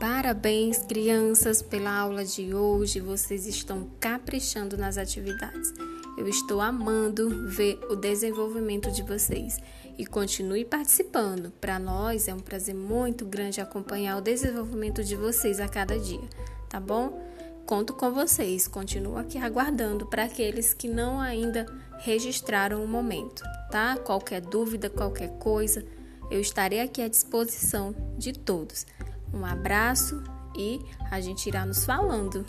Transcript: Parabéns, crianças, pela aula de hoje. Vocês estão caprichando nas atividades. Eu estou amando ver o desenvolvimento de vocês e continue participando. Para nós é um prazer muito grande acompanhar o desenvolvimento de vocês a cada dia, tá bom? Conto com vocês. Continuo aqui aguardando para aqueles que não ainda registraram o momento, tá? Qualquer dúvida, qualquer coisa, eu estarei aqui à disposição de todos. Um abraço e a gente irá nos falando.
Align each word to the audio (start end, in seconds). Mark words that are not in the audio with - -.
Parabéns, 0.00 0.78
crianças, 0.78 1.60
pela 1.60 1.90
aula 1.90 2.24
de 2.24 2.54
hoje. 2.54 3.00
Vocês 3.00 3.48
estão 3.48 3.90
caprichando 3.98 4.76
nas 4.76 4.96
atividades. 4.96 5.74
Eu 6.16 6.28
estou 6.28 6.60
amando 6.60 7.48
ver 7.48 7.80
o 7.90 7.96
desenvolvimento 7.96 8.92
de 8.92 9.02
vocês 9.02 9.58
e 9.98 10.06
continue 10.06 10.64
participando. 10.64 11.50
Para 11.60 11.80
nós 11.80 12.28
é 12.28 12.34
um 12.34 12.38
prazer 12.38 12.76
muito 12.76 13.24
grande 13.24 13.60
acompanhar 13.60 14.16
o 14.18 14.20
desenvolvimento 14.20 15.02
de 15.02 15.16
vocês 15.16 15.58
a 15.58 15.68
cada 15.68 15.98
dia, 15.98 16.28
tá 16.68 16.78
bom? 16.78 17.20
Conto 17.66 17.92
com 17.92 18.12
vocês. 18.12 18.68
Continuo 18.68 19.16
aqui 19.16 19.36
aguardando 19.36 20.06
para 20.06 20.24
aqueles 20.24 20.72
que 20.72 20.86
não 20.86 21.20
ainda 21.20 21.66
registraram 21.98 22.84
o 22.84 22.88
momento, 22.88 23.42
tá? 23.68 23.96
Qualquer 23.96 24.42
dúvida, 24.42 24.88
qualquer 24.88 25.30
coisa, 25.38 25.84
eu 26.30 26.40
estarei 26.40 26.80
aqui 26.80 27.02
à 27.02 27.08
disposição 27.08 27.92
de 28.16 28.32
todos. 28.32 28.86
Um 29.32 29.44
abraço 29.44 30.22
e 30.56 30.84
a 31.10 31.20
gente 31.20 31.46
irá 31.46 31.64
nos 31.64 31.84
falando. 31.84 32.44